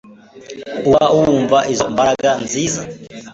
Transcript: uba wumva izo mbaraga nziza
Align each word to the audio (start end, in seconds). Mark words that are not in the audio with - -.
uba 0.87 1.03
wumva 1.17 1.57
izo 1.73 1.85
mbaraga 1.93 2.29
nziza 2.43 2.81